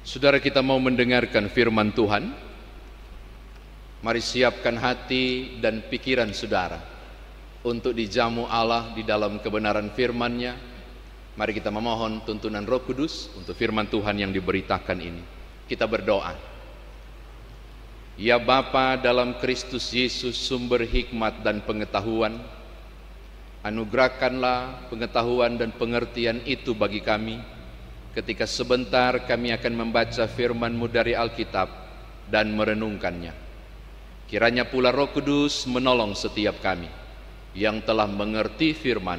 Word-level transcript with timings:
Saudara 0.00 0.40
kita 0.40 0.64
mau 0.64 0.80
mendengarkan 0.80 1.52
firman 1.52 1.92
Tuhan. 1.92 2.32
Mari 4.00 4.22
siapkan 4.24 4.80
hati 4.80 5.60
dan 5.60 5.84
pikiran 5.84 6.32
saudara 6.32 6.80
Untuk 7.60 7.92
dijamu 7.92 8.48
Allah 8.48 8.96
di 8.96 9.04
dalam 9.04 9.44
kebenaran 9.44 9.92
firman-Nya. 9.92 10.56
Mari 11.36 11.52
kita 11.52 11.68
memohon 11.68 12.24
tuntunan 12.24 12.64
roh 12.64 12.80
kudus 12.80 13.28
Untuk 13.36 13.52
firman 13.52 13.92
Tuhan 13.92 14.16
yang 14.16 14.32
diberitakan 14.32 14.98
ini. 15.04 15.20
Kita 15.68 15.84
berdoa. 15.84 16.32
Ya 18.16 18.40
Bapa 18.40 18.96
dalam 18.96 19.36
Kristus 19.36 19.92
Yesus 19.92 20.32
sumber 20.40 20.88
hikmat 20.88 21.44
dan 21.44 21.60
pengetahuan 21.60 22.40
Anugerahkanlah 23.60 24.88
pengetahuan 24.88 25.60
dan 25.60 25.76
pengertian 25.76 26.40
itu 26.48 26.72
bagi 26.72 27.04
kami 27.04 27.59
ketika 28.16 28.46
sebentar 28.46 29.22
kami 29.26 29.54
akan 29.54 29.74
membaca 29.86 30.26
firman-Mu 30.26 30.86
dari 30.90 31.14
Alkitab 31.14 31.68
dan 32.26 32.50
merenungkannya. 32.54 33.34
Kiranya 34.30 34.62
pula 34.66 34.94
Roh 34.94 35.10
Kudus 35.10 35.66
menolong 35.66 36.14
setiap 36.14 36.62
kami 36.62 36.86
yang 37.54 37.82
telah 37.82 38.06
mengerti 38.06 38.70
firman 38.74 39.18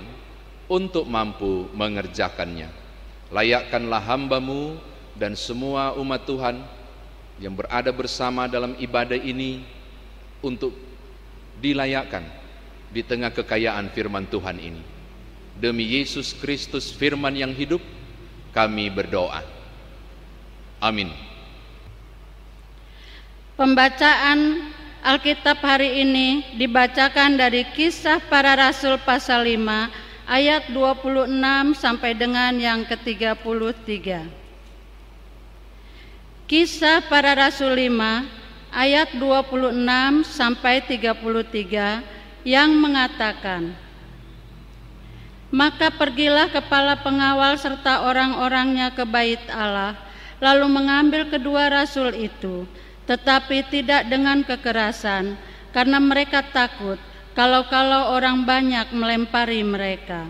untuk 0.71 1.03
mampu 1.03 1.67
mengerjakannya. 1.75 2.71
Layakkanlah 3.27 4.03
hambamu 4.07 4.79
dan 5.19 5.35
semua 5.35 5.91
umat 5.99 6.23
Tuhan 6.23 6.63
yang 7.43 7.51
berada 7.55 7.91
bersama 7.91 8.47
dalam 8.47 8.75
ibadah 8.79 9.19
ini 9.19 9.63
untuk 10.39 10.71
dilayakkan 11.59 12.23
di 12.91 13.03
tengah 13.03 13.31
kekayaan 13.35 13.91
firman 13.91 14.27
Tuhan 14.27 14.59
ini. 14.59 14.83
Demi 15.59 15.85
Yesus 15.99 16.31
Kristus 16.31 16.89
firman 16.95 17.35
yang 17.35 17.51
hidup, 17.51 17.83
kami 18.51 18.91
berdoa. 18.91 19.43
Amin. 20.83 21.11
Pembacaan 23.55 24.71
Alkitab 25.01 25.57
hari 25.65 26.05
ini 26.05 26.57
dibacakan 26.61 27.33
dari 27.33 27.65
kisah 27.73 28.21
para 28.29 28.53
rasul 28.53 29.01
pasal 29.01 29.49
5 29.49 30.29
ayat 30.29 30.69
26 30.69 31.33
sampai 31.73 32.13
dengan 32.13 32.53
yang 32.53 32.85
ke-33. 32.85 34.29
Kisah 36.45 37.01
para 37.09 37.33
rasul 37.33 37.73
5 37.73 37.89
ayat 38.71 39.09
26 39.17 40.27
sampai 40.27 40.85
33 40.85 42.47
yang 42.47 42.69
mengatakan, 42.77 43.73
Maka 45.51 45.91
pergilah 45.91 46.47
kepala 46.47 47.03
pengawal 47.03 47.59
serta 47.59 48.07
orang-orangnya 48.07 48.95
ke 48.95 49.03
bait 49.03 49.43
Allah, 49.51 49.99
lalu 50.39 50.71
mengambil 50.71 51.27
kedua 51.27 51.67
rasul 51.67 52.15
itu, 52.15 52.63
tetapi 53.03 53.67
tidak 53.67 54.07
dengan 54.07 54.47
kekerasan, 54.47 55.35
karena 55.75 55.99
mereka 55.99 56.39
takut 56.39 56.95
kalau-kalau 57.35 58.15
orang 58.15 58.47
banyak 58.47 58.95
melempari 58.95 59.59
mereka. 59.59 60.27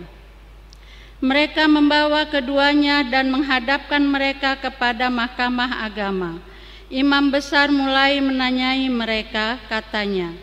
Mereka 1.22 1.70
membawa 1.70 2.26
keduanya 2.26 3.06
dan 3.06 3.30
menghadapkan 3.30 4.02
mereka 4.02 4.58
kepada 4.58 5.06
mahkamah 5.06 5.86
agama. 5.86 6.42
Imam 6.90 7.30
besar 7.30 7.70
mulai 7.70 8.18
menanyai 8.18 8.90
mereka, 8.90 9.54
katanya, 9.70 10.34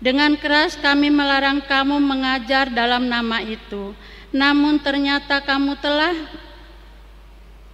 dengan 0.00 0.36
keras 0.36 0.76
kami 0.76 1.08
melarang 1.08 1.64
kamu 1.64 1.96
mengajar 1.98 2.68
dalam 2.68 3.08
nama 3.08 3.40
itu, 3.44 3.96
namun 4.30 4.78
ternyata 4.78 5.42
kamu 5.42 5.74
telah 5.82 6.14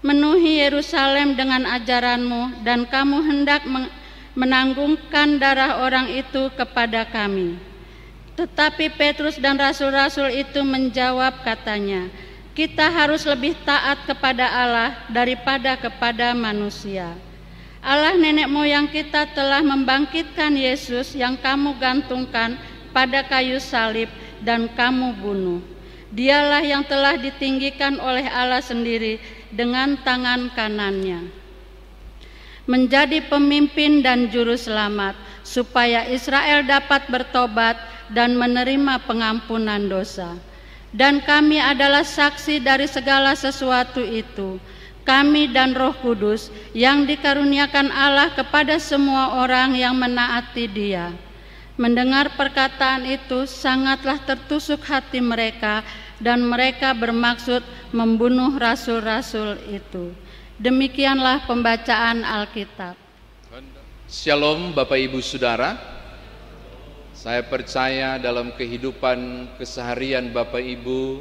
menuhi 0.00 0.60
Yerusalem 0.62 1.36
dengan 1.36 1.68
ajaranmu 1.68 2.64
dan 2.64 2.88
kamu 2.88 3.18
hendak 3.26 3.64
menanggungkan 4.36 5.40
darah 5.40 5.84
orang 5.84 6.12
itu 6.12 6.52
kepada 6.54 7.08
kami. 7.08 7.56
Tetapi 8.36 8.92
Petrus 8.92 9.40
dan 9.40 9.56
rasul-rasul 9.56 10.28
itu 10.28 10.60
menjawab 10.60 11.40
katanya, 11.40 12.12
kita 12.52 12.88
harus 12.92 13.24
lebih 13.24 13.56
taat 13.64 14.04
kepada 14.04 14.44
Allah 14.44 14.92
daripada 15.08 15.76
kepada 15.76 16.36
manusia. 16.36 17.16
Allah 17.80 18.12
nenek 18.16 18.48
moyang 18.48 18.88
kita 18.92 19.32
telah 19.32 19.64
membangkitkan 19.64 20.52
Yesus 20.52 21.16
yang 21.16 21.36
kamu 21.40 21.80
gantungkan 21.80 22.60
pada 22.92 23.24
kayu 23.24 23.56
salib 23.60 24.08
dan 24.44 24.68
kamu 24.72 25.16
bunuh. 25.16 25.75
Dialah 26.16 26.64
yang 26.64 26.80
telah 26.88 27.20
ditinggikan 27.20 28.00
oleh 28.00 28.24
Allah 28.24 28.64
sendiri 28.64 29.20
dengan 29.52 30.00
tangan 30.00 30.48
kanannya. 30.56 31.28
Menjadi 32.64 33.20
pemimpin 33.28 34.00
dan 34.00 34.32
juru 34.32 34.56
selamat 34.56 35.12
supaya 35.44 36.08
Israel 36.08 36.64
dapat 36.64 37.04
bertobat 37.12 37.76
dan 38.08 38.32
menerima 38.32 39.04
pengampunan 39.04 39.92
dosa. 39.92 40.40
Dan 40.88 41.20
kami 41.20 41.60
adalah 41.60 42.00
saksi 42.00 42.64
dari 42.64 42.88
segala 42.88 43.36
sesuatu 43.36 44.00
itu 44.00 44.56
kami 45.06 45.54
dan 45.54 45.72
Roh 45.78 45.94
Kudus 46.02 46.50
yang 46.74 47.06
dikaruniakan 47.06 47.94
Allah 47.94 48.34
kepada 48.34 48.74
semua 48.82 49.38
orang 49.38 49.78
yang 49.78 49.94
menaati 49.94 50.66
Dia. 50.66 51.14
Mendengar 51.78 52.34
perkataan 52.34 53.06
itu 53.06 53.46
sangatlah 53.46 54.18
tertusuk 54.26 54.82
hati 54.82 55.22
mereka 55.22 55.86
dan 56.22 56.44
mereka 56.44 56.96
bermaksud 56.96 57.60
membunuh 57.92 58.56
rasul-rasul 58.56 59.60
itu. 59.68 60.12
Demikianlah 60.56 61.44
pembacaan 61.44 62.24
Alkitab. 62.24 62.96
Shalom 64.08 64.72
Bapak 64.72 64.96
Ibu 64.96 65.20
Saudara. 65.20 65.76
Saya 67.12 67.42
percaya 67.44 68.22
dalam 68.22 68.54
kehidupan 68.54 69.50
keseharian 69.58 70.30
Bapak 70.30 70.62
Ibu 70.62 71.20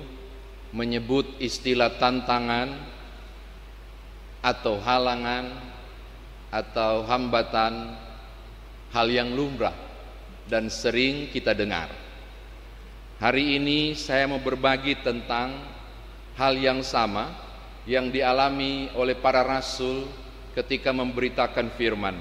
menyebut 0.75 1.39
istilah 1.41 1.97
tantangan 1.97 2.72
atau 4.45 4.78
halangan 4.78 5.50
atau 6.53 7.03
hambatan 7.09 7.97
hal 8.94 9.07
yang 9.09 9.34
lumrah 9.34 9.73
dan 10.45 10.69
sering 10.69 11.28
kita 11.34 11.57
dengar. 11.57 12.04
Hari 13.16 13.56
ini 13.56 13.96
saya 13.96 14.28
mau 14.28 14.44
berbagi 14.44 15.00
tentang 15.00 15.56
hal 16.36 16.53
yang 16.59 16.84
sama 16.84 17.31
yang 17.88 18.12
dialami 18.12 18.92
oleh 18.92 19.16
para 19.16 19.40
rasul 19.40 20.03
ketika 20.52 20.92
memberitakan 20.92 21.72
firman. 21.80 22.20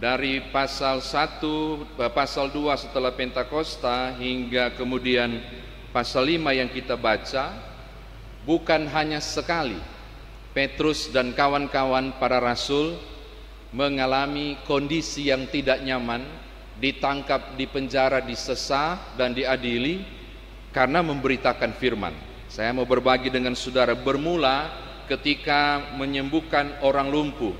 Dari 0.00 0.48
pasal 0.48 1.04
1, 1.04 1.84
eh, 2.00 2.08
pasal 2.08 2.48
2 2.48 2.72
setelah 2.80 3.12
Pentakosta 3.12 4.16
hingga 4.16 4.72
kemudian 4.72 5.44
pasal 5.92 6.24
5 6.24 6.56
yang 6.56 6.72
kita 6.72 6.96
baca 6.96 7.52
bukan 8.48 8.88
hanya 8.88 9.20
sekali 9.20 9.76
Petrus 10.56 11.12
dan 11.12 11.36
kawan-kawan 11.36 12.16
para 12.16 12.40
rasul 12.40 12.96
mengalami 13.76 14.56
kondisi 14.64 15.28
yang 15.28 15.48
tidak 15.52 15.84
nyaman, 15.84 16.24
ditangkap 16.82 17.54
di 17.54 17.70
penjara, 17.70 18.18
disesah 18.18 19.14
dan 19.14 19.30
diadili 19.30 20.02
karena 20.74 20.98
memberitakan 20.98 21.78
firman. 21.78 22.10
Saya 22.50 22.74
mau 22.74 22.82
berbagi 22.82 23.30
dengan 23.30 23.54
saudara 23.54 23.94
bermula 23.94 24.66
ketika 25.06 25.94
menyembuhkan 25.94 26.82
orang 26.82 27.06
lumpuh 27.06 27.54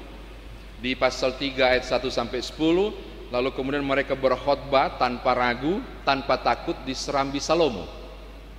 di 0.83 0.99
pasal 0.99 1.39
3 1.39 1.55
ayat 1.79 1.87
1 1.87 2.03
sampai 2.11 2.43
10 2.43 3.31
lalu 3.31 3.49
kemudian 3.55 3.87
mereka 3.87 4.19
berkhotbah 4.19 4.99
tanpa 4.99 5.33
ragu, 5.39 5.79
tanpa 6.03 6.43
takut 6.43 6.77
diserambi 6.83 7.39
Salomo. 7.39 7.89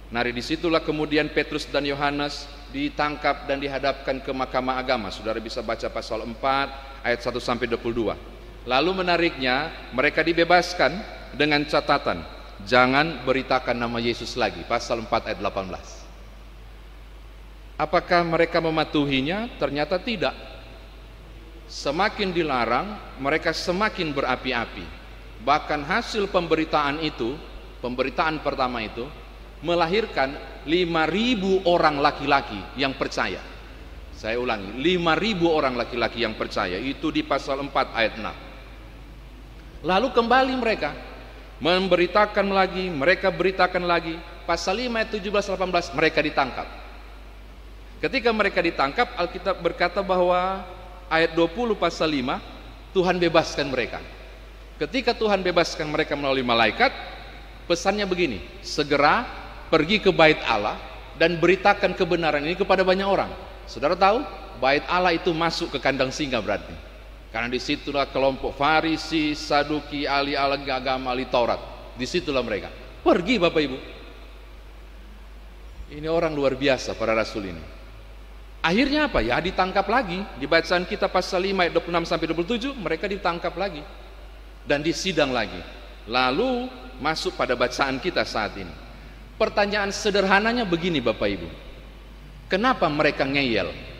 Nah, 0.09 0.23
di 0.23 0.41
situlah 0.41 0.81
kemudian 0.81 1.29
Petrus 1.29 1.67
dan 1.69 1.85
Yohanes 1.85 2.47
ditangkap 2.73 3.45
dan 3.45 3.61
dihadapkan 3.61 4.17
ke 4.23 4.31
mahkamah 4.33 4.81
agama. 4.81 5.13
Saudara 5.13 5.37
bisa 5.37 5.61
baca 5.61 5.85
pasal 5.91 6.25
4 6.25 7.05
ayat 7.05 7.19
1 7.21 7.37
sampai 7.37 7.69
22. 7.69 8.32
Lalu 8.63 9.03
menariknya 9.03 9.91
mereka 9.91 10.23
dibebaskan 10.23 10.95
dengan 11.35 11.67
catatan 11.67 12.23
jangan 12.63 13.27
beritakan 13.27 13.75
nama 13.75 13.99
Yesus 13.99 14.39
lagi. 14.39 14.63
Pasal 14.63 15.03
4 15.03 15.31
ayat 15.31 15.39
18. 15.39 17.79
Apakah 17.79 18.23
mereka 18.23 18.63
mematuhinya? 18.63 19.51
Ternyata 19.59 19.99
tidak. 19.99 20.35
Semakin 21.67 22.31
dilarang, 22.31 23.19
mereka 23.19 23.51
semakin 23.51 24.13
berapi-api. 24.13 24.85
Bahkan 25.43 25.81
hasil 25.83 26.31
pemberitaan 26.31 27.03
itu, 27.03 27.35
pemberitaan 27.83 28.39
pertama 28.39 28.79
itu 28.83 29.03
melahirkan 29.63 30.35
5000 30.67 31.67
orang 31.67 31.99
laki-laki 31.99 32.59
yang 32.79 32.95
percaya. 32.95 33.41
Saya 34.13 34.39
ulangi, 34.39 34.71
5000 34.79 35.49
orang 35.49 35.75
laki-laki 35.75 36.23
yang 36.23 36.37
percaya 36.37 36.77
itu 36.77 37.11
di 37.11 37.25
pasal 37.25 37.59
4 37.59 37.91
ayat 37.91 38.13
6. 38.21 38.52
Lalu 39.83 40.15
kembali 40.15 40.55
mereka 40.55 40.95
memberitakan 41.59 42.47
lagi, 42.47 42.87
mereka 42.87 43.27
beritakan 43.27 43.83
lagi, 43.83 44.15
pasal 44.47 44.79
5 44.79 44.95
ayat 44.95 45.09
17 45.11 45.59
18 45.59 45.99
mereka 45.99 46.19
ditangkap. 46.23 46.67
Ketika 47.99 48.31
mereka 48.31 48.59
ditangkap, 48.63 49.11
Alkitab 49.19 49.59
berkata 49.59 49.99
bahwa 49.99 50.63
ayat 51.11 51.35
20 51.35 51.75
pasal 51.75 52.07
5 52.07 52.39
Tuhan 52.95 53.15
bebaskan 53.19 53.67
mereka. 53.67 53.99
Ketika 54.79 55.11
Tuhan 55.11 55.43
bebaskan 55.43 55.91
mereka 55.91 56.15
melalui 56.15 56.47
malaikat, 56.47 56.91
pesannya 57.67 58.07
begini, 58.07 58.39
segera 58.63 59.27
pergi 59.67 59.99
ke 59.99 60.15
bait 60.15 60.39
Allah 60.47 60.79
dan 61.19 61.35
beritakan 61.39 61.91
kebenaran 61.91 62.43
ini 62.43 62.55
kepada 62.55 62.87
banyak 62.87 63.07
orang. 63.07 63.31
Saudara 63.67 63.99
tahu, 63.99 64.23
bait 64.63 64.83
Allah 64.87 65.15
itu 65.15 65.31
masuk 65.35 65.75
ke 65.75 65.79
kandang 65.79 66.11
singa 66.11 66.39
berarti. 66.39 66.92
Karena 67.33 67.49
di 67.49 67.57
situlah 67.57 68.05
kelompok 68.13 68.53
Farisi, 68.53 69.33
Saduki, 69.33 70.05
ahli 70.05 70.37
agama, 70.37 71.17
ahli 71.17 71.25
Taurat. 71.25 71.57
Di 71.97 72.05
situlah 72.05 72.45
mereka. 72.45 72.69
Pergi 73.01 73.41
Bapak 73.41 73.61
Ibu. 73.65 73.77
Ini 75.97 76.05
orang 76.05 76.37
luar 76.37 76.53
biasa 76.53 76.93
para 76.93 77.17
rasul 77.17 77.49
ini. 77.49 77.63
Akhirnya 78.61 79.09
apa? 79.09 79.25
Ya 79.25 79.41
ditangkap 79.41 79.83
lagi. 79.89 80.21
Di 80.37 80.45
bacaan 80.45 80.85
kita 80.85 81.09
pasal 81.09 81.41
5 81.41 81.57
ayat 81.57 81.73
26 81.73 82.05
sampai 82.05 82.27
27 82.29 82.77
mereka 82.77 83.05
ditangkap 83.09 83.53
lagi 83.57 83.81
dan 84.69 84.85
disidang 84.85 85.33
lagi. 85.33 85.59
Lalu 86.05 86.69
masuk 87.01 87.33
pada 87.33 87.57
bacaan 87.57 87.97
kita 87.97 88.21
saat 88.23 88.55
ini. 88.61 88.71
Pertanyaan 89.41 89.89
sederhananya 89.89 90.69
begini 90.69 91.01
Bapak 91.01 91.27
Ibu. 91.33 91.49
Kenapa 92.45 92.85
mereka 92.87 93.25
ngeyel? 93.25 93.92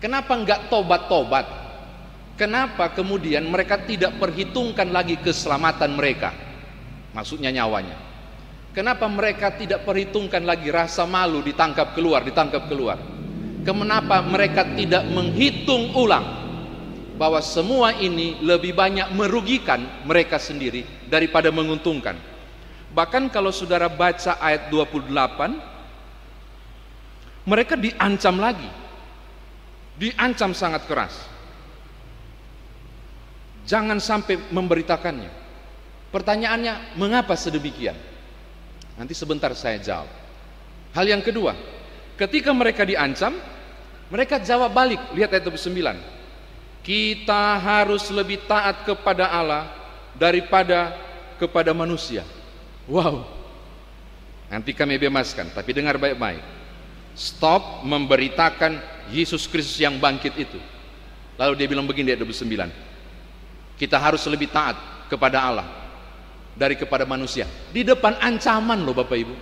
Kenapa 0.00 0.32
enggak 0.32 0.72
tobat-tobat? 0.72 1.46
Kenapa 2.40 2.96
kemudian 2.96 3.44
mereka 3.44 3.84
tidak 3.84 4.16
perhitungkan 4.16 4.88
lagi 4.88 5.20
keselamatan 5.20 5.92
mereka? 5.92 6.32
Maksudnya 7.12 7.52
nyawanya. 7.52 8.00
Kenapa 8.72 9.04
mereka 9.12 9.52
tidak 9.52 9.84
perhitungkan 9.84 10.40
lagi 10.46 10.72
rasa 10.72 11.04
malu 11.04 11.44
ditangkap 11.44 11.92
keluar, 11.92 12.24
ditangkap 12.24 12.64
keluar? 12.64 12.96
Kenapa 13.60 14.24
mereka 14.24 14.64
tidak 14.72 15.04
menghitung 15.12 15.92
ulang 15.92 16.40
bahwa 17.20 17.44
semua 17.44 17.92
ini 18.00 18.40
lebih 18.40 18.72
banyak 18.72 19.12
merugikan 19.12 19.84
mereka 20.08 20.40
sendiri 20.40 20.88
daripada 21.12 21.52
menguntungkan. 21.52 22.16
Bahkan 22.96 23.28
kalau 23.28 23.52
saudara 23.52 23.92
baca 23.92 24.40
ayat 24.40 24.72
28, 24.72 25.60
mereka 27.44 27.76
diancam 27.76 28.40
lagi. 28.40 28.79
Diancam 30.00 30.56
sangat 30.56 30.88
keras. 30.88 31.12
Jangan 33.68 34.00
sampai 34.00 34.40
memberitakannya. 34.48 35.28
Pertanyaannya, 36.08 36.96
mengapa 36.96 37.36
sedemikian? 37.36 37.94
Nanti 38.96 39.12
sebentar 39.12 39.52
saya 39.52 39.76
jawab. 39.76 40.08
Hal 40.96 41.04
yang 41.06 41.20
kedua, 41.20 41.52
ketika 42.16 42.50
mereka 42.50 42.88
diancam, 42.88 43.36
mereka 44.08 44.40
jawab 44.40 44.72
balik. 44.72 44.98
Lihat 45.12 45.36
ayat 45.36 45.44
29 45.46 45.70
kita 46.80 47.60
harus 47.60 48.08
lebih 48.08 48.40
taat 48.48 48.88
kepada 48.88 49.28
Allah 49.28 49.68
daripada 50.16 50.96
kepada 51.36 51.76
manusia. 51.76 52.24
Wow. 52.88 53.28
Nanti 54.50 54.74
kami 54.74 54.98
bebaskan, 54.98 55.54
tapi 55.54 55.70
dengar 55.70 55.94
baik-baik. 56.00 56.42
Stop 57.14 57.86
memberitakan 57.86 58.80
Yesus 59.10 59.44
Kristus 59.50 59.76
yang 59.78 59.98
bangkit 59.98 60.34
itu. 60.38 60.58
Lalu 61.36 61.52
dia 61.58 61.66
bilang 61.66 61.84
begini 61.84 62.14
ayat 62.14 62.22
29. 62.22 62.70
Kita 63.76 63.96
harus 63.96 64.22
lebih 64.28 64.48
taat 64.52 64.76
kepada 65.08 65.40
Allah 65.40 65.66
dari 66.54 66.76
kepada 66.76 67.04
manusia. 67.08 67.48
Di 67.74 67.82
depan 67.82 68.16
ancaman 68.20 68.80
loh 68.80 68.94
Bapak 68.94 69.18
Ibu. 69.18 69.34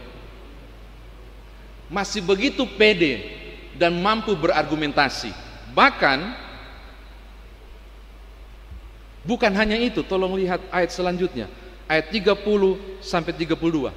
Masih 1.89 2.21
begitu 2.21 2.69
pede 2.77 3.25
dan 3.77 3.97
mampu 3.99 4.37
berargumentasi. 4.37 5.33
Bahkan 5.73 6.49
Bukan 9.29 9.53
hanya 9.61 9.77
itu, 9.77 10.01
tolong 10.01 10.41
lihat 10.41 10.57
ayat 10.73 10.89
selanjutnya. 10.89 11.53
Ayat 11.85 12.09
30 12.09 12.41
sampai 13.05 13.37
32. 13.37 13.93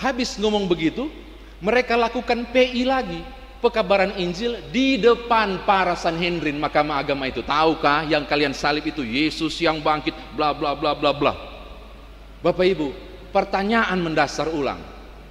Habis 0.00 0.40
ngomong 0.40 0.64
begitu, 0.64 1.12
mereka 1.60 1.92
lakukan 1.92 2.48
PI 2.48 2.88
lagi, 2.88 3.20
pekabaran 3.58 4.14
Injil 4.18 4.58
di 4.70 4.98
depan 4.98 5.66
para 5.66 5.98
Sanhedrin 5.98 6.58
mahkamah 6.58 7.02
agama 7.02 7.26
itu. 7.26 7.42
Tahukah 7.42 8.06
yang 8.06 8.24
kalian 8.24 8.54
salib 8.54 8.86
itu 8.86 9.02
Yesus 9.02 9.58
yang 9.58 9.82
bangkit 9.82 10.14
bla 10.34 10.54
bla 10.54 10.74
bla 10.78 10.94
bla 10.94 11.10
bla. 11.14 11.32
Bapak 12.38 12.66
Ibu, 12.66 12.88
pertanyaan 13.34 13.98
mendasar 13.98 14.46
ulang. 14.50 14.78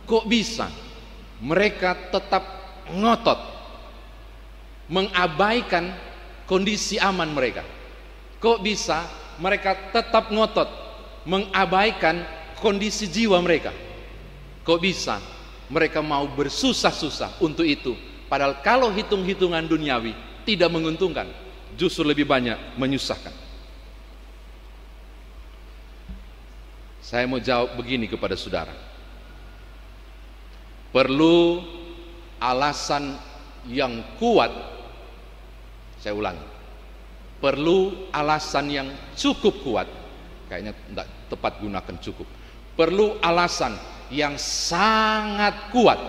Kok 0.08 0.28
bisa 0.28 0.68
mereka 1.40 1.96
tetap 2.12 2.44
ngotot 2.92 3.40
mengabaikan 4.88 5.92
kondisi 6.48 7.00
aman 7.00 7.32
mereka? 7.32 7.64
Kok 8.40 8.60
bisa 8.64 9.04
mereka 9.40 9.76
tetap 9.92 10.32
ngotot 10.32 10.70
mengabaikan 11.28 12.24
kondisi 12.60 13.08
jiwa 13.08 13.40
mereka? 13.44 13.72
Kok 14.64 14.80
bisa 14.80 15.20
mereka 15.68 16.00
mau 16.00 16.28
bersusah-susah 16.28 17.40
untuk 17.44 17.68
itu? 17.68 17.96
Padahal 18.28 18.60
kalau 18.60 18.92
hitung-hitungan 18.92 19.64
duniawi 19.66 20.12
tidak 20.44 20.68
menguntungkan, 20.72 21.28
justru 21.80 22.04
lebih 22.04 22.28
banyak 22.28 22.56
menyusahkan. 22.76 23.32
Saya 27.00 27.24
mau 27.24 27.40
jawab 27.40 27.80
begini 27.80 28.12
kepada 28.12 28.36
saudara. 28.36 28.76
Perlu 30.92 31.64
alasan 32.40 33.16
yang 33.68 34.04
kuat. 34.20 34.52
Saya 36.04 36.12
ulangi 36.12 36.58
perlu 37.38 38.10
alasan 38.10 38.66
yang 38.70 38.88
cukup 39.14 39.62
kuat 39.62 39.88
kayaknya 40.50 40.74
tidak 40.74 41.08
tepat 41.30 41.54
gunakan 41.62 41.96
cukup 42.02 42.28
perlu 42.74 43.22
alasan 43.22 43.78
yang 44.10 44.34
sangat 44.42 45.70
kuat 45.70 46.00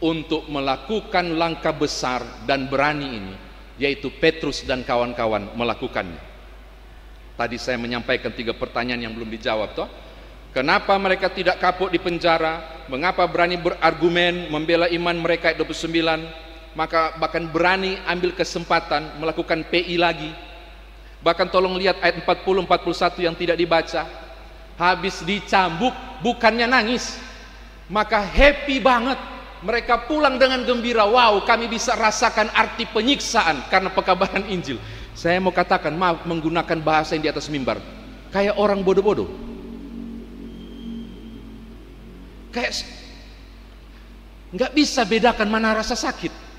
untuk 0.00 0.48
melakukan 0.48 1.36
langkah 1.36 1.72
besar 1.76 2.24
dan 2.48 2.66
berani 2.66 3.08
ini 3.20 3.34
yaitu 3.80 4.12
Petrus 4.12 4.60
dan 4.68 4.84
kawan-kawan 4.84 5.56
melakukannya. 5.56 6.20
Tadi 7.40 7.56
saya 7.56 7.80
menyampaikan 7.80 8.28
tiga 8.28 8.52
pertanyaan 8.52 9.08
yang 9.08 9.16
belum 9.16 9.32
dijawab 9.32 9.72
toh. 9.72 9.88
Kenapa 10.52 10.92
mereka 11.00 11.32
tidak 11.32 11.56
kapok 11.56 11.88
di 11.88 11.96
penjara? 11.96 12.84
Mengapa 12.92 13.24
berani 13.24 13.56
berargumen 13.56 14.52
membela 14.52 14.84
iman 14.92 15.16
mereka 15.16 15.56
29 15.56 15.96
maka 16.76 17.16
bahkan 17.16 17.48
berani 17.48 17.96
ambil 18.04 18.36
kesempatan 18.36 19.16
melakukan 19.16 19.64
PI 19.72 19.96
lagi. 19.96 20.28
Bahkan 21.24 21.48
tolong 21.48 21.80
lihat 21.80 21.96
ayat 22.04 22.20
40 22.20 22.68
41 22.68 23.26
yang 23.26 23.32
tidak 23.32 23.56
dibaca. 23.56 24.04
Habis 24.76 25.24
dicambuk 25.24 25.92
bukannya 26.20 26.68
nangis. 26.68 27.16
Maka 27.88 28.20
happy 28.20 28.78
banget 28.78 29.18
mereka 29.60 30.08
pulang 30.08 30.40
dengan 30.40 30.64
gembira 30.64 31.04
wow 31.04 31.44
kami 31.44 31.68
bisa 31.68 31.96
rasakan 31.96 32.48
arti 32.52 32.88
penyiksaan 32.88 33.68
karena 33.68 33.92
pekabaran 33.92 34.44
Injil 34.48 34.80
saya 35.12 35.36
mau 35.42 35.52
katakan 35.52 35.92
maaf 35.92 36.24
menggunakan 36.24 36.78
bahasa 36.80 37.16
yang 37.16 37.24
di 37.28 37.30
atas 37.30 37.48
mimbar 37.52 37.80
kayak 38.32 38.56
orang 38.56 38.80
bodoh-bodoh 38.80 39.28
kayak 42.50 42.72
nggak 44.50 44.72
bisa 44.74 45.06
bedakan 45.06 45.46
mana 45.46 45.74
rasa 45.74 45.94
sakit 45.94 46.50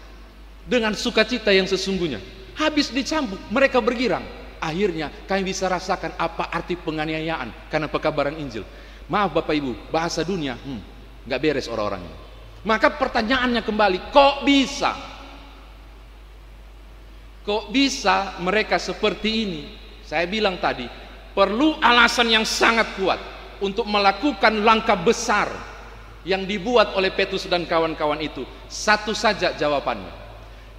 dengan 0.66 0.94
sukacita 0.96 1.52
yang 1.52 1.66
sesungguhnya. 1.68 2.22
Habis 2.56 2.92
dicambuk, 2.94 3.40
mereka 3.50 3.84
bergirang. 3.84 4.24
Akhirnya 4.62 5.10
kami 5.26 5.50
bisa 5.52 5.66
rasakan 5.66 6.14
apa 6.22 6.54
arti 6.54 6.78
penganiayaan 6.78 7.72
karena 7.74 7.90
pekabaran 7.90 8.38
Injil. 8.38 8.62
Maaf 9.10 9.34
Bapak 9.34 9.58
Ibu, 9.58 9.90
bahasa 9.90 10.22
dunia, 10.22 10.56
hmm, 10.56 10.82
nggak 11.26 11.40
beres 11.42 11.68
orang-orangnya. 11.68 12.31
Maka 12.62 12.94
pertanyaannya 12.94 13.66
kembali, 13.66 14.14
kok 14.14 14.46
bisa? 14.46 14.94
Kok 17.42 17.74
bisa 17.74 18.38
mereka 18.38 18.78
seperti 18.78 19.30
ini? 19.46 19.62
Saya 20.06 20.30
bilang 20.30 20.62
tadi, 20.62 20.86
perlu 21.34 21.82
alasan 21.82 22.30
yang 22.30 22.46
sangat 22.46 22.94
kuat 23.00 23.18
untuk 23.64 23.90
melakukan 23.90 24.62
langkah 24.62 24.98
besar 24.98 25.50
yang 26.22 26.46
dibuat 26.46 26.94
oleh 26.94 27.10
Petrus 27.10 27.50
dan 27.50 27.66
kawan-kawan 27.66 28.22
itu. 28.22 28.46
Satu 28.70 29.18
saja 29.18 29.58
jawabannya 29.58 30.22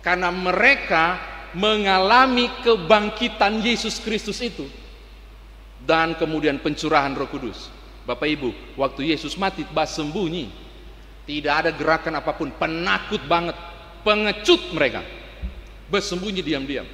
karena 0.02 0.30
mereka 0.34 1.18
mengalami 1.54 2.50
kebangkitan 2.62 3.62
Yesus 3.62 4.02
Kristus 4.02 4.42
itu 4.42 4.66
dan 5.82 6.14
kemudian 6.18 6.58
pencurahan 6.58 7.14
Roh 7.14 7.30
Kudus. 7.30 7.70
Bapak 8.02 8.26
Ibu, 8.26 8.50
waktu 8.74 9.14
Yesus 9.14 9.38
mati 9.38 9.62
bas 9.70 9.94
sembunyi. 9.94 10.61
Tidak 11.22 11.54
ada 11.54 11.70
gerakan 11.70 12.18
apa 12.18 12.34
pun, 12.34 12.50
penakut 12.54 13.22
banget, 13.30 13.54
pengecut 14.02 14.74
mereka. 14.74 15.00
Bersembunyi 15.86 16.42
diam-diam. 16.42 16.86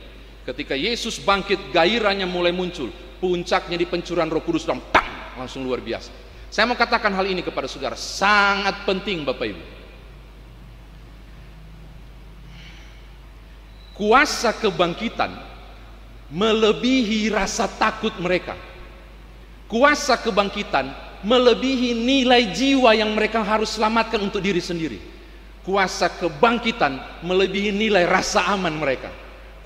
Ketika 0.45 0.77
Yesus 0.77 1.21
bangkit, 1.21 1.73
gairahnya 1.73 2.29
mulai 2.29 2.53
muncul. 2.53 2.93
Puncaknya 3.19 3.75
di 3.75 3.87
pencurahan 3.89 4.31
Roh 4.31 4.45
Kudus 4.45 4.69
dan 4.69 4.79
tang, 4.93 5.09
langsung 5.35 5.65
luar 5.65 5.81
biasa. 5.81 6.13
Saya 6.49 6.65
mau 6.69 6.79
katakan 6.79 7.13
hal 7.13 7.29
ini 7.29 7.45
kepada 7.45 7.69
saudara, 7.69 7.97
sangat 7.97 8.85
penting 8.89 9.25
Bapak 9.25 9.47
Ibu 9.53 9.79
kuasa 13.99 14.55
kebangkitan 14.55 15.35
melebihi 16.31 17.35
rasa 17.35 17.67
takut 17.67 18.15
mereka. 18.23 18.55
Kuasa 19.67 20.17
kebangkitan 20.17 20.95
melebihi 21.25 21.95
nilai 21.95 22.51
jiwa 22.55 22.95
yang 22.95 23.15
mereka 23.15 23.43
harus 23.43 23.75
selamatkan 23.75 24.19
untuk 24.23 24.43
diri 24.43 24.63
sendiri. 24.63 24.99
Kuasa 25.67 26.09
kebangkitan 26.09 27.25
melebihi 27.27 27.75
nilai 27.75 28.09
rasa 28.09 28.49
aman 28.49 28.73
mereka. 28.73 29.13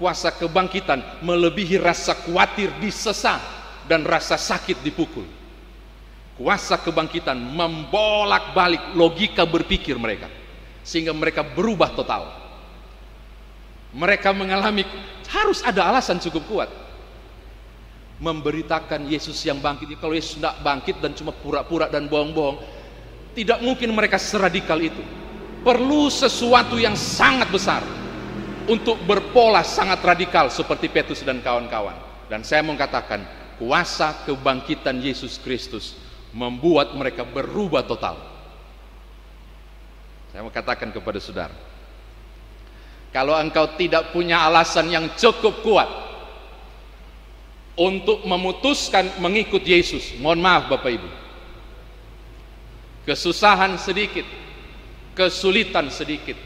Kuasa 0.00 0.34
kebangkitan 0.34 1.22
melebihi 1.22 1.78
rasa 1.78 2.18
khawatir 2.18 2.74
disesat 2.82 3.38
dan 3.86 4.02
rasa 4.02 4.34
sakit 4.34 4.82
dipukul. 4.82 5.22
Kuasa 6.34 6.80
kebangkitan 6.80 7.38
membolak-balik 7.38 8.98
logika 8.98 9.46
berpikir 9.46 9.94
mereka 9.94 10.26
sehingga 10.82 11.14
mereka 11.14 11.46
berubah 11.46 11.94
total. 11.94 12.26
Mereka 13.94 14.32
mengalami 14.34 14.82
harus 15.30 15.62
ada 15.62 15.86
alasan 15.86 16.18
cukup 16.18 16.42
kuat 16.48 16.70
memberitakan 18.22 19.10
Yesus 19.10 19.42
yang 19.42 19.58
bangkit. 19.58 19.98
Kalau 19.98 20.14
Yesus 20.14 20.38
tidak 20.38 20.62
bangkit 20.62 21.02
dan 21.02 21.10
cuma 21.18 21.34
pura-pura 21.34 21.90
dan 21.90 22.06
bohong-bohong, 22.06 22.62
tidak 23.34 23.58
mungkin 23.58 23.90
mereka 23.90 24.14
seradikal 24.22 24.78
itu. 24.78 25.02
Perlu 25.66 26.06
sesuatu 26.06 26.78
yang 26.78 26.94
sangat 26.94 27.50
besar 27.50 27.82
untuk 28.70 28.94
berpola 29.02 29.66
sangat 29.66 29.98
radikal 30.06 30.46
seperti 30.46 30.86
Petrus 30.86 31.26
dan 31.26 31.42
kawan-kawan. 31.42 31.98
Dan 32.30 32.46
saya 32.46 32.62
mau 32.62 32.78
katakan, 32.78 33.26
kuasa 33.58 34.22
kebangkitan 34.22 35.02
Yesus 35.02 35.42
Kristus 35.42 35.98
membuat 36.30 36.94
mereka 36.94 37.26
berubah 37.26 37.82
total. 37.82 38.16
Saya 40.30 40.40
mau 40.46 40.54
katakan 40.54 40.88
kepada 40.94 41.18
saudara, 41.20 41.52
kalau 43.12 43.36
engkau 43.36 43.68
tidak 43.76 44.14
punya 44.14 44.48
alasan 44.48 44.88
yang 44.88 45.12
cukup 45.12 45.60
kuat 45.60 46.11
untuk 47.78 48.24
memutuskan 48.28 49.16
mengikut 49.22 49.64
Yesus, 49.64 50.16
mohon 50.20 50.44
maaf 50.44 50.68
Bapak 50.68 50.92
Ibu, 50.92 51.08
kesusahan 53.08 53.80
sedikit, 53.80 54.24
kesulitan 55.16 55.88
sedikit, 55.88 56.36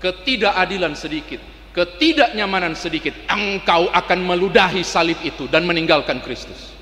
ketidakadilan 0.00 0.96
sedikit, 0.96 1.40
ketidaknyamanan 1.76 2.72
sedikit, 2.72 3.12
engkau 3.28 3.92
akan 3.92 4.18
meludahi 4.24 4.80
salib 4.80 5.20
itu 5.20 5.44
dan 5.52 5.68
meninggalkan 5.68 6.24
Kristus 6.24 6.80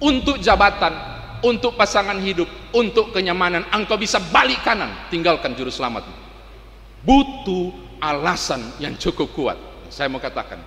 untuk 0.00 0.40
jabatan, 0.40 0.92
untuk 1.44 1.76
pasangan 1.76 2.16
hidup, 2.20 2.48
untuk 2.72 3.12
kenyamanan, 3.12 3.68
engkau 3.70 4.00
bisa 4.00 4.18
balik 4.18 4.64
kanan, 4.64 5.08
tinggalkan 5.12 5.52
juru 5.52 5.68
selamat. 5.68 6.08
Butuh 7.04 7.72
alasan 8.00 8.80
yang 8.80 8.96
cukup 8.96 9.32
kuat. 9.36 9.56
Saya 9.92 10.08
mau 10.08 10.20
katakan, 10.20 10.60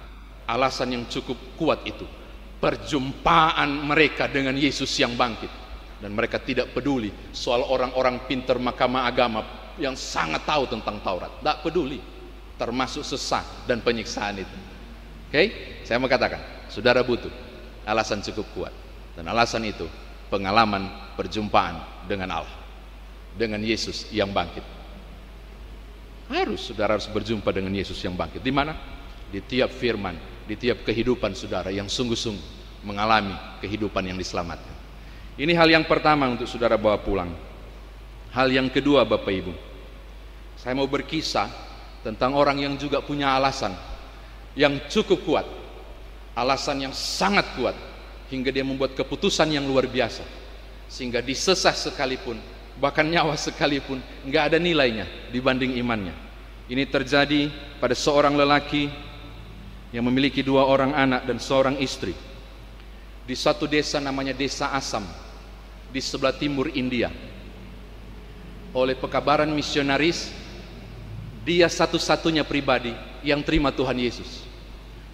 alasan 0.48 0.96
yang 0.96 1.04
cukup 1.08 1.38
kuat 1.60 1.84
itu 1.88 2.04
perjumpaan 2.60 3.70
mereka 3.84 4.32
dengan 4.32 4.56
Yesus 4.56 4.92
yang 5.00 5.16
bangkit 5.20 5.52
dan 6.04 6.12
mereka 6.12 6.40
tidak 6.40 6.76
peduli 6.76 7.12
soal 7.32 7.64
orang-orang 7.64 8.28
pinter 8.28 8.60
mahkamah 8.60 9.08
agama 9.08 9.42
yang 9.80 9.96
sangat 9.98 10.44
tahu 10.46 10.70
tentang 10.70 11.02
Taurat. 11.02 11.32
Tidak 11.40 11.58
peduli, 11.66 11.98
termasuk 12.60 13.02
sesat 13.02 13.66
dan 13.66 13.82
penyiksaan 13.82 14.36
itu. 14.38 14.58
Oke, 15.30 15.32
okay? 15.32 15.48
saya 15.82 15.98
mau 15.98 16.12
katakan, 16.12 16.68
saudara 16.70 17.02
butuh 17.02 17.32
alasan 17.88 18.22
cukup 18.22 18.46
kuat. 18.54 18.74
Dan 19.14 19.30
alasan 19.30 19.66
itu 19.66 19.86
pengalaman 20.30 21.16
perjumpaan 21.18 22.06
dengan 22.10 22.42
Allah. 22.42 22.58
Dengan 23.34 23.62
Yesus 23.62 24.10
yang 24.14 24.30
bangkit. 24.30 24.66
Harus 26.30 26.70
saudara 26.70 26.98
harus 26.98 27.10
berjumpa 27.10 27.50
dengan 27.50 27.74
Yesus 27.74 27.98
yang 28.02 28.14
bangkit. 28.14 28.42
Di 28.42 28.54
mana? 28.54 28.78
Di 29.34 29.42
tiap 29.42 29.74
firman, 29.74 30.14
di 30.44 30.56
tiap 30.60 30.84
kehidupan 30.84 31.34
saudara 31.34 31.72
yang 31.72 31.88
sungguh-sungguh 31.88 32.64
mengalami 32.84 33.34
kehidupan 33.64 34.04
yang 34.04 34.20
diselamatkan. 34.20 34.76
Ini 35.40 35.56
hal 35.56 35.72
yang 35.72 35.86
pertama 35.88 36.30
untuk 36.30 36.46
saudara 36.46 36.78
bawa 36.78 37.00
pulang. 37.00 37.32
Hal 38.36 38.52
yang 38.52 38.70
kedua 38.70 39.08
Bapak 39.08 39.34
Ibu. 39.34 39.54
Saya 40.60 40.78
mau 40.78 40.86
berkisah 40.86 41.50
tentang 42.06 42.36
orang 42.38 42.60
yang 42.60 42.74
juga 42.78 43.02
punya 43.02 43.34
alasan 43.34 43.74
yang 44.54 44.78
cukup 44.92 45.20
kuat. 45.26 45.48
Alasan 46.34 46.86
yang 46.86 46.94
sangat 46.94 47.46
kuat 47.58 47.78
hingga 48.34 48.50
dia 48.50 48.66
membuat 48.66 48.98
keputusan 48.98 49.54
yang 49.54 49.66
luar 49.70 49.86
biasa 49.86 50.26
sehingga 50.90 51.22
disesah 51.22 51.74
sekalipun 51.74 52.38
bahkan 52.82 53.06
nyawa 53.06 53.38
sekalipun 53.38 54.02
nggak 54.26 54.44
ada 54.54 54.58
nilainya 54.58 55.06
dibanding 55.30 55.78
imannya 55.78 56.14
ini 56.70 56.90
terjadi 56.90 57.54
pada 57.78 57.94
seorang 57.94 58.34
lelaki 58.34 58.90
yang 59.94 60.10
memiliki 60.10 60.42
dua 60.42 60.66
orang 60.66 60.92
anak 60.98 61.30
dan 61.30 61.38
seorang 61.38 61.78
istri. 61.78 62.18
Di 63.24 63.38
satu 63.38 63.70
desa 63.70 64.02
namanya 64.02 64.34
desa 64.34 64.74
Asam 64.74 65.06
di 65.94 66.02
sebelah 66.02 66.34
timur 66.34 66.68
India. 66.74 67.14
Oleh 68.74 68.98
pekabaran 68.98 69.48
misionaris 69.54 70.34
dia 71.46 71.70
satu-satunya 71.70 72.42
pribadi 72.42 72.92
yang 73.22 73.46
terima 73.46 73.70
Tuhan 73.70 73.96
Yesus. 73.96 74.50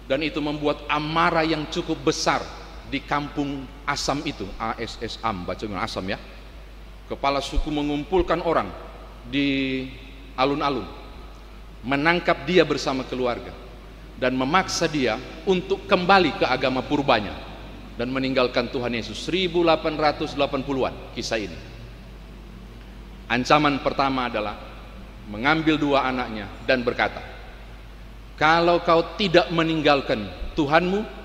Dan 0.08 0.26
itu 0.26 0.42
membuat 0.42 0.82
amarah 0.90 1.46
yang 1.46 1.68
cukup 1.70 2.00
besar 2.02 2.42
di 2.90 2.98
kampung 2.98 3.62
Asam 3.86 4.18
itu, 4.26 4.42
ASS 4.58 5.22
Am, 5.22 5.46
baca 5.46 5.62
Asam 5.78 6.02
ya. 6.08 6.18
Kepala 7.06 7.38
suku 7.38 7.70
mengumpulkan 7.70 8.42
orang 8.42 8.66
di 9.30 9.86
alun-alun, 10.34 10.88
menangkap 11.86 12.42
dia 12.42 12.66
bersama 12.66 13.06
keluarga 13.06 13.69
dan 14.20 14.36
memaksa 14.36 14.84
dia 14.86 15.16
untuk 15.48 15.88
kembali 15.88 16.36
ke 16.36 16.44
agama 16.44 16.84
purbanya 16.84 17.32
dan 17.96 18.12
meninggalkan 18.12 18.68
Tuhan 18.68 18.92
Yesus 18.92 19.16
1880-an 19.26 21.16
kisah 21.16 21.40
ini. 21.40 21.58
Ancaman 23.26 23.80
pertama 23.80 24.28
adalah 24.28 24.60
mengambil 25.26 25.80
dua 25.80 26.04
anaknya 26.04 26.46
dan 26.68 26.84
berkata, 26.84 27.22
"Kalau 28.36 28.82
kau 28.84 29.16
tidak 29.16 29.48
meninggalkan 29.48 30.28
Tuhanmu, 30.52 31.20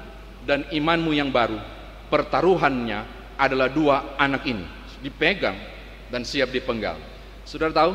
dan 0.46 0.64
imanmu 0.70 1.12
yang 1.12 1.34
baru 1.34 1.58
pertaruhannya 2.08 3.02
adalah 3.36 3.68
dua 3.68 4.16
anak 4.16 4.46
ini 4.46 4.64
dipegang 5.02 5.58
dan 6.14 6.22
siap 6.22 6.54
dipenggal 6.54 6.96
saudara 7.44 7.74
tahu 7.74 7.94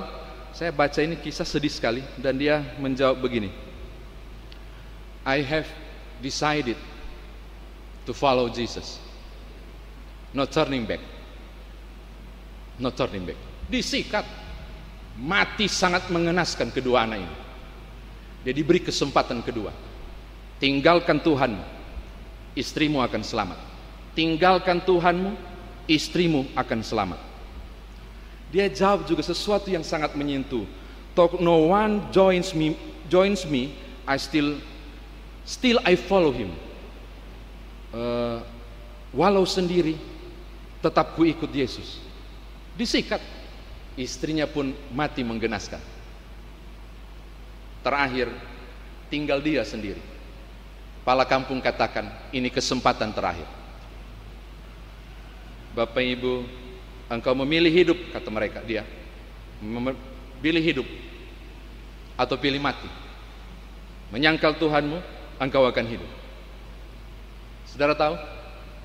saya 0.50 0.74
baca 0.74 0.98
ini 0.98 1.16
kisah 1.16 1.46
sedih 1.46 1.70
sekali 1.70 2.02
dan 2.18 2.34
dia 2.36 2.60
menjawab 2.82 3.22
begini 3.22 3.48
I 5.30 5.46
have 5.46 5.68
decided 6.18 6.74
to 8.02 8.10
follow 8.10 8.50
Jesus 8.50 8.98
not 10.34 10.50
turning 10.50 10.82
back 10.82 10.98
not 12.82 12.98
turning 12.98 13.22
back 13.22 13.38
disikat 13.70 14.26
mati 15.14 15.70
sangat 15.70 16.10
mengenaskan 16.10 16.74
kedua 16.74 17.06
anak 17.06 17.22
ini 17.22 17.36
dia 18.42 18.52
diberi 18.56 18.82
kesempatan 18.82 19.46
kedua 19.46 19.70
tinggalkan 20.58 21.22
Tuhan 21.22 21.80
istrimu 22.54 23.02
akan 23.02 23.22
selamat. 23.22 23.58
Tinggalkan 24.16 24.82
Tuhanmu, 24.82 25.32
istrimu 25.86 26.50
akan 26.58 26.80
selamat. 26.82 27.20
Dia 28.50 28.66
jawab 28.66 29.06
juga 29.06 29.22
sesuatu 29.22 29.70
yang 29.70 29.86
sangat 29.86 30.18
menyentuh. 30.18 30.66
Talk 31.14 31.38
no 31.38 31.70
one 31.70 32.10
joins 32.10 32.50
me, 32.54 32.74
joins 33.06 33.46
me, 33.46 33.74
I 34.06 34.18
still, 34.18 34.58
still 35.44 35.78
I 35.84 35.96
follow 35.96 36.32
him. 36.32 36.52
Uh, 37.90 38.38
walau 39.10 39.42
sendiri, 39.42 39.98
tetap 40.78 41.18
ku 41.18 41.26
ikut 41.26 41.50
Yesus. 41.50 41.98
Disikat, 42.78 43.20
istrinya 43.98 44.46
pun 44.46 44.72
mati 44.94 45.26
menggenaskan. 45.26 45.82
Terakhir, 47.80 48.30
tinggal 49.08 49.42
dia 49.42 49.66
sendiri. 49.66 50.00
Kepala 51.00 51.26
kampung 51.26 51.58
katakan, 51.58 52.12
ini 52.30 52.52
kesempatan 52.52 53.10
terakhir. 53.10 53.48
Bapak 55.74 56.04
Ibu, 56.04 56.44
engkau 57.10 57.34
memilih 57.34 57.72
hidup, 57.72 57.98
kata 58.14 58.28
mereka, 58.30 58.60
dia. 58.62 58.86
Pilih 60.40 60.62
hidup 60.62 60.88
atau 62.16 62.36
pilih 62.40 62.60
mati. 62.60 62.88
Menyangkal 64.12 64.56
Tuhanmu, 64.56 65.00
engkau 65.40 65.64
akan 65.64 65.86
hidup. 65.88 66.10
Saudara 67.64 67.96
tahu, 67.96 68.14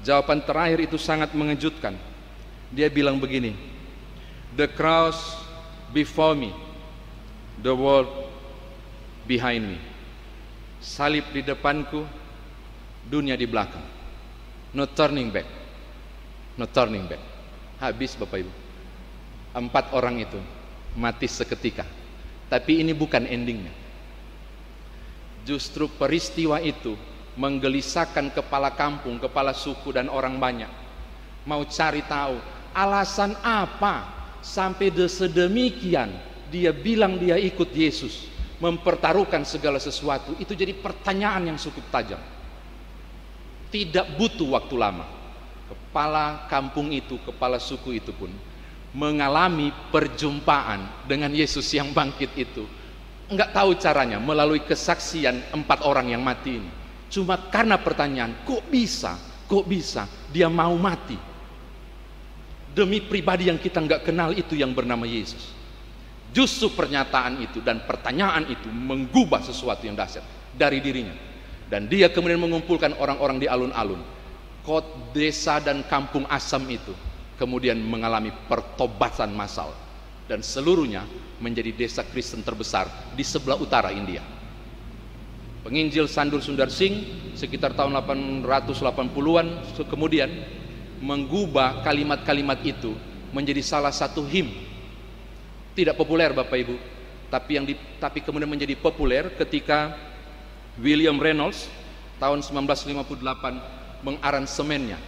jawaban 0.02 0.40
terakhir 0.42 0.80
itu 0.88 0.96
sangat 0.96 1.36
mengejutkan. 1.36 2.00
Dia 2.72 2.88
bilang 2.88 3.20
begini, 3.20 3.54
The 4.56 4.72
cross 4.72 5.36
before 5.92 6.34
me, 6.34 6.56
the 7.60 7.76
world 7.76 8.10
behind 9.28 9.68
me 9.68 9.78
salib 10.86 11.26
di 11.34 11.42
depanku, 11.42 12.06
dunia 13.10 13.34
di 13.34 13.50
belakang. 13.50 13.82
No 14.78 14.86
turning 14.86 15.34
back. 15.34 15.50
No 16.62 16.70
turning 16.70 17.10
back. 17.10 17.22
Habis 17.82 18.14
Bapak 18.14 18.46
Ibu. 18.46 18.54
Empat 19.58 19.86
orang 19.98 20.22
itu 20.22 20.38
mati 20.94 21.26
seketika. 21.26 21.84
Tapi 22.46 22.86
ini 22.86 22.94
bukan 22.94 23.26
endingnya. 23.26 23.74
Justru 25.46 25.86
peristiwa 25.88 26.58
itu 26.58 26.98
menggelisahkan 27.38 28.34
kepala 28.34 28.74
kampung, 28.74 29.22
kepala 29.22 29.54
suku 29.54 29.94
dan 29.94 30.10
orang 30.10 30.42
banyak. 30.42 30.72
Mau 31.46 31.62
cari 31.70 32.02
tahu 32.02 32.42
alasan 32.74 33.38
apa 33.46 34.10
sampai 34.42 34.90
sedemikian 35.06 36.10
dia 36.50 36.74
bilang 36.74 37.22
dia 37.22 37.38
ikut 37.38 37.70
Yesus, 37.70 38.26
mempertaruhkan 38.58 39.46
segala 39.46 39.78
sesuatu. 39.78 40.34
Itu 40.42 40.58
jadi 40.58 40.74
pertanyaan 40.74 41.54
yang 41.54 41.58
cukup 41.62 41.86
tajam. 41.94 42.22
Tidak 43.70 44.18
butuh 44.18 44.58
waktu 44.58 44.76
lama. 44.80 45.06
Kepala 45.66 46.50
kampung 46.50 46.90
itu, 46.90 47.22
kepala 47.22 47.62
suku 47.62 48.02
itu 48.02 48.10
pun 48.14 48.30
mengalami 48.96 49.76
perjumpaan 49.92 51.04
dengan 51.04 51.28
Yesus 51.36 51.68
yang 51.76 51.92
bangkit 51.92 52.32
itu 52.40 52.64
nggak 53.26 53.54
tahu 53.58 53.74
caranya 53.82 54.22
melalui 54.22 54.62
kesaksian 54.62 55.54
empat 55.54 55.82
orang 55.86 56.14
yang 56.14 56.22
mati 56.22 56.62
ini. 56.62 56.72
Cuma 57.10 57.38
karena 57.50 57.80
pertanyaan, 57.80 58.46
kok 58.46 58.66
bisa? 58.70 59.18
Kok 59.46 59.66
bisa? 59.66 60.06
Dia 60.30 60.50
mau 60.50 60.74
mati. 60.78 61.18
Demi 62.76 63.00
pribadi 63.00 63.48
yang 63.48 63.56
kita 63.56 63.80
nggak 63.80 64.04
kenal 64.04 64.36
itu 64.36 64.54
yang 64.58 64.76
bernama 64.76 65.08
Yesus. 65.08 65.56
Justru 66.36 66.76
pernyataan 66.76 67.40
itu 67.40 67.64
dan 67.64 67.88
pertanyaan 67.88 68.44
itu 68.52 68.68
menggubah 68.68 69.40
sesuatu 69.40 69.88
yang 69.88 69.96
dahsyat 69.96 70.26
dari 70.52 70.84
dirinya. 70.84 71.16
Dan 71.66 71.88
dia 71.88 72.12
kemudian 72.12 72.38
mengumpulkan 72.38 73.00
orang-orang 73.00 73.40
di 73.40 73.48
alun-alun. 73.48 74.04
Kot 74.66 75.16
desa 75.16 75.64
dan 75.64 75.88
kampung 75.88 76.28
asam 76.28 76.68
itu 76.68 76.92
kemudian 77.40 77.80
mengalami 77.80 78.34
pertobatan 78.50 79.32
massal 79.32 79.85
dan 80.26 80.42
seluruhnya 80.42 81.06
menjadi 81.38 81.72
desa 81.76 82.02
Kristen 82.06 82.42
terbesar 82.42 82.90
di 83.14 83.22
sebelah 83.22 83.58
utara 83.60 83.94
India. 83.94 84.24
Penginjil 85.66 86.06
Sandur 86.06 86.46
Sundar 86.46 86.70
Singh 86.70 87.34
sekitar 87.34 87.74
tahun 87.74 87.98
880-an 87.98 89.48
kemudian 89.90 90.30
menggubah 91.02 91.82
kalimat-kalimat 91.82 92.62
itu 92.62 92.94
menjadi 93.34 93.62
salah 93.66 93.92
satu 93.92 94.22
him. 94.30 94.54
Tidak 95.76 95.98
populer 95.98 96.32
Bapak 96.32 96.56
Ibu, 96.56 96.76
tapi 97.28 97.60
yang 97.60 97.66
di, 97.68 97.76
tapi 98.00 98.24
kemudian 98.24 98.48
menjadi 98.48 98.78
populer 98.80 99.34
ketika 99.36 99.98
William 100.80 101.20
Reynolds 101.20 101.68
tahun 102.22 102.40
1958 102.46 104.06
mengaransemennya. 104.06 105.00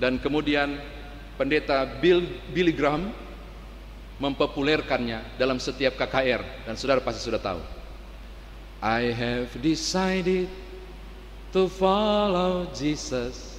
Dan 0.00 0.16
kemudian 0.22 0.80
pendeta 1.36 1.84
Bill 2.00 2.24
Billy 2.54 2.72
Graham 2.72 3.12
mempopulerkannya 4.16 5.36
dalam 5.36 5.60
setiap 5.60 6.00
KKR 6.00 6.64
dan 6.64 6.74
saudara 6.76 7.04
pasti 7.04 7.20
sudah 7.24 7.40
tahu. 7.40 7.60
I 8.80 9.12
have 9.12 9.52
decided 9.60 10.48
to 11.52 11.68
follow 11.68 12.68
Jesus. 12.72 13.56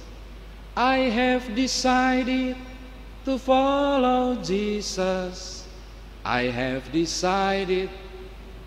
I 0.78 1.10
have 1.10 1.50
decided 1.58 2.54
to 3.26 3.34
follow 3.38 4.38
Jesus. 4.38 5.66
I 6.22 6.50
have 6.54 6.86
decided 6.94 7.90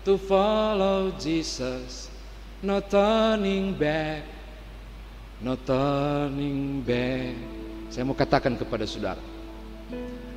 to 0.04 0.20
follow 0.20 1.12
Jesus. 1.16 2.12
No 2.60 2.84
turning 2.84 3.72
back. 3.72 4.28
No 5.40 5.56
turning 5.56 6.84
back. 6.84 7.34
Saya 7.88 8.04
mau 8.04 8.16
katakan 8.16 8.56
kepada 8.56 8.84
saudara, 8.84 9.20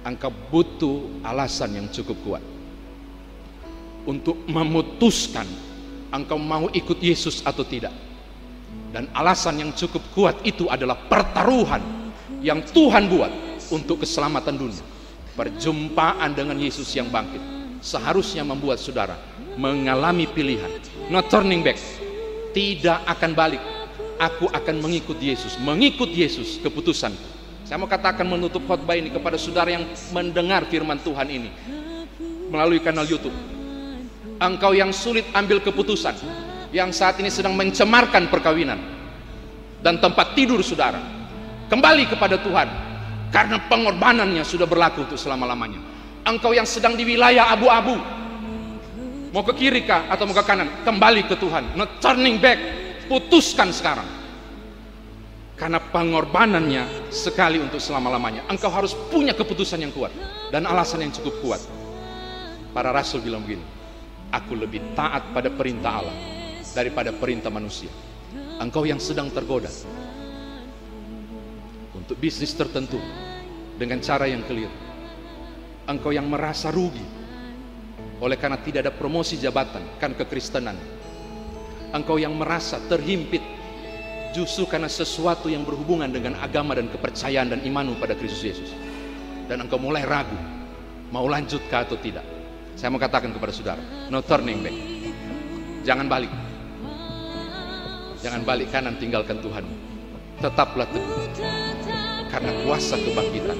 engkau 0.05 0.29
butuh 0.29 1.25
alasan 1.25 1.81
yang 1.81 1.87
cukup 1.89 2.15
kuat 2.21 2.43
untuk 4.05 4.37
memutuskan 4.45 5.49
engkau 6.13 6.37
mau 6.37 6.69
ikut 6.69 7.01
Yesus 7.01 7.41
atau 7.41 7.65
tidak. 7.65 7.91
Dan 8.93 9.11
alasan 9.11 9.59
yang 9.59 9.75
cukup 9.75 9.99
kuat 10.15 10.35
itu 10.47 10.71
adalah 10.71 10.95
pertaruhan 10.95 11.83
yang 12.39 12.63
Tuhan 12.63 13.11
buat 13.11 13.33
untuk 13.73 14.05
keselamatan 14.05 14.55
dunia. 14.55 14.85
Perjumpaan 15.35 16.31
dengan 16.31 16.55
Yesus 16.55 16.87
yang 16.95 17.11
bangkit 17.11 17.43
seharusnya 17.83 18.47
membuat 18.47 18.79
saudara 18.79 19.19
mengalami 19.59 20.31
pilihan. 20.31 20.79
Not 21.11 21.27
turning 21.27 21.59
back. 21.59 21.75
Tidak 22.55 23.03
akan 23.03 23.35
balik. 23.35 23.59
Aku 24.15 24.47
akan 24.47 24.79
mengikut 24.79 25.19
Yesus. 25.19 25.59
Mengikut 25.59 26.07
Yesus 26.07 26.55
keputusanku 26.63 27.34
saya 27.65 27.81
mau 27.81 27.89
katakan 27.89 28.29
menutup 28.29 28.61
khotbah 28.69 28.93
ini 28.93 29.09
kepada 29.09 29.41
saudara 29.41 29.73
yang 29.73 29.89
mendengar 30.13 30.69
firman 30.69 31.01
Tuhan 31.01 31.25
ini 31.25 31.49
melalui 32.53 32.77
kanal 32.77 33.09
YouTube. 33.09 33.33
Engkau 34.37 34.77
yang 34.77 34.93
sulit 34.93 35.25
ambil 35.33 35.57
keputusan, 35.65 36.13
yang 36.69 36.93
saat 36.93 37.17
ini 37.17 37.33
sedang 37.33 37.57
mencemarkan 37.57 38.29
perkawinan 38.29 38.77
dan 39.81 39.97
tempat 39.97 40.37
tidur 40.37 40.61
saudara. 40.61 41.01
Kembali 41.65 42.05
kepada 42.05 42.37
Tuhan 42.37 42.69
karena 43.33 43.57
pengorbanannya 43.65 44.45
sudah 44.45 44.69
berlaku 44.69 45.09
untuk 45.09 45.17
selama-lamanya. 45.17 45.81
Engkau 46.21 46.53
yang 46.53 46.69
sedang 46.69 46.93
di 46.93 47.01
wilayah 47.01 47.49
abu-abu, 47.49 47.97
mau 49.33 49.41
ke 49.41 49.57
kiri 49.57 49.89
kah 49.89 50.05
atau 50.05 50.29
mau 50.29 50.37
ke 50.37 50.45
kanan, 50.45 50.69
kembali 50.85 51.25
ke 51.25 51.33
Tuhan. 51.33 51.73
Not 51.73 51.97
turning 51.97 52.37
back, 52.37 52.61
putuskan 53.09 53.73
sekarang 53.73 54.24
karena 55.55 55.79
pengorbanannya 55.79 57.11
sekali 57.11 57.63
untuk 57.63 57.79
selama-lamanya. 57.79 58.43
Engkau 58.51 58.67
harus 58.67 58.91
punya 59.07 59.31
keputusan 59.31 59.79
yang 59.79 59.95
kuat 59.95 60.11
dan 60.51 60.67
alasan 60.67 61.07
yang 61.07 61.15
cukup 61.15 61.35
kuat. 61.39 61.61
Para 62.75 62.91
rasul 62.91 63.23
bilang 63.23 63.47
begini, 63.47 63.63
aku 64.35 64.51
lebih 64.59 64.83
taat 64.99 65.31
pada 65.31 65.47
perintah 65.47 66.03
Allah 66.03 66.15
daripada 66.75 67.15
perintah 67.15 67.47
manusia. 67.47 67.87
Engkau 68.59 68.83
yang 68.83 68.99
sedang 68.99 69.31
tergoda 69.31 69.71
untuk 71.95 72.19
bisnis 72.19 72.51
tertentu 72.51 72.99
dengan 73.79 74.03
cara 74.03 74.27
yang 74.27 74.43
keliru. 74.43 74.75
Engkau 75.87 76.11
yang 76.11 76.27
merasa 76.27 76.67
rugi 76.67 77.03
oleh 78.19 78.35
karena 78.35 78.59
tidak 78.59 78.91
ada 78.91 78.93
promosi 78.95 79.39
jabatan 79.39 79.95
kan 80.03 80.11
kekristenan. 80.11 80.75
Engkau 81.95 82.19
yang 82.19 82.35
merasa 82.35 82.75
terhimpit 82.91 83.54
justru 84.35 84.67
karena 84.67 84.91
sesuatu 84.91 85.47
yang 85.47 85.63
berhubungan 85.63 86.11
dengan 86.11 86.35
agama 86.43 86.75
dan 86.75 86.91
kepercayaan 86.91 87.55
dan 87.55 87.63
imanmu 87.63 87.95
pada 87.95 88.19
Kristus 88.19 88.43
Yesus. 88.43 88.75
Dan 89.47 89.63
engkau 89.63 89.79
mulai 89.79 90.03
ragu 90.03 90.35
mau 91.15 91.23
lanjutkah 91.23 91.87
atau 91.87 91.95
tidak. 91.95 92.27
Saya 92.75 92.91
mau 92.91 92.99
katakan 92.99 93.31
kepada 93.31 93.55
saudara 93.55 93.79
no 94.11 94.19
turning 94.19 94.59
back. 94.59 94.75
Jangan 95.87 96.11
balik. 96.11 96.33
Jangan 98.19 98.41
balik 98.43 98.67
kanan 98.75 98.99
tinggalkan 98.99 99.39
Tuhan. 99.39 99.63
Tetaplah 100.43 100.89
teguh. 100.91 101.31
Karena 102.27 102.51
kuasa 102.67 102.99
kebangkitan 102.99 103.55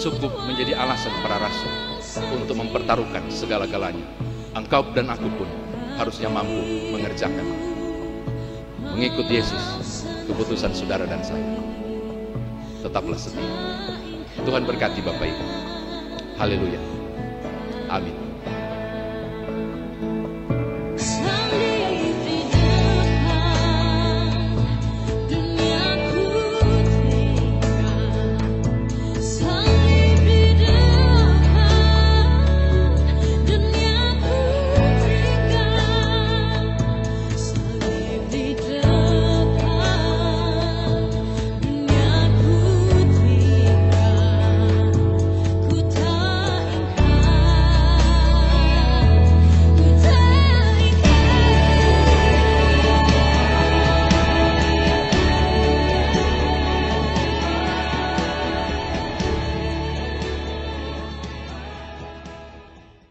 cukup 0.00 0.32
menjadi 0.48 0.80
alasan 0.80 1.12
para 1.20 1.36
rasul 1.36 1.68
untuk 2.32 2.56
mempertaruhkan 2.56 3.28
segala-galanya. 3.28 4.06
Engkau 4.56 4.80
dan 4.96 5.12
aku 5.12 5.28
pun 5.36 5.48
harusnya 6.00 6.32
mampu 6.32 6.88
mengerjakan 6.96 7.69
mengikut 8.80 9.28
Yesus 9.28 10.08
keputusan 10.24 10.72
saudara 10.72 11.04
dan 11.04 11.20
saya. 11.20 11.60
Tetaplah 12.80 13.18
setia. 13.20 13.54
Tuhan 14.40 14.64
berkati 14.64 15.04
Bapak 15.04 15.28
Ibu. 15.28 15.44
Haleluya. 16.40 16.80
Amin 17.92 18.29